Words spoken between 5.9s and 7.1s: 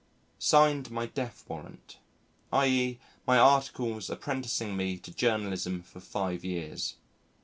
five years.